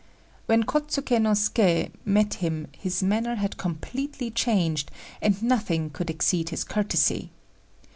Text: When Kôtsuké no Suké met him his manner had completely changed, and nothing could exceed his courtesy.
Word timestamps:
When 0.47 0.63
Kôtsuké 0.63 1.21
no 1.21 1.33
Suké 1.33 1.91
met 2.05 2.33
him 2.41 2.65
his 2.71 3.03
manner 3.03 3.35
had 3.35 3.57
completely 3.57 4.31
changed, 4.31 4.89
and 5.21 5.39
nothing 5.43 5.91
could 5.91 6.09
exceed 6.09 6.49
his 6.49 6.63
courtesy. 6.63 7.29